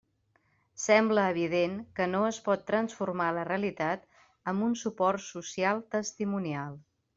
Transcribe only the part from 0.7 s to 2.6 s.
Sembla evident que no es